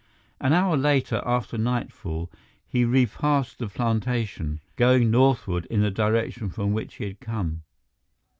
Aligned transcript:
An 0.39 0.51
hour 0.51 0.77
later, 0.77 1.21
after 1.27 1.59
nightfall, 1.59 2.31
he 2.65 2.83
repassed 2.85 3.59
the 3.59 3.67
plantation, 3.67 4.59
going 4.75 5.11
northward 5.11 5.67
in 5.67 5.81
the 5.81 5.91
direction 5.91 6.49
from 6.49 6.73
which 6.73 6.95
he 6.95 7.03
had 7.03 7.19
come. 7.19 7.61